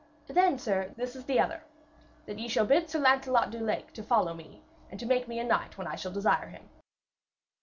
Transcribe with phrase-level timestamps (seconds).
[0.25, 1.63] 'Then, sir, this is the other,
[2.25, 5.37] that ye shall bid Sir Lancelot du Lake to follow me, and to make me
[5.37, 6.67] a knight when I shall desire him.'